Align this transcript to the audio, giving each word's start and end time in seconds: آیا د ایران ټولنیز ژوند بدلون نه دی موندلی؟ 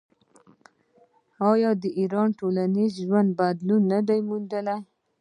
آیا 1.51 1.71
د 1.81 1.83
ایران 1.99 2.29
ټولنیز 2.39 2.91
ژوند 3.05 3.29
بدلون 3.39 3.81
نه 3.91 3.99
دی 4.07 4.19
موندلی؟ 4.27 4.77